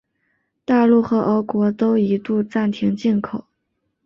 [0.65, 3.45] 大陆和俄国都一度暂停进口。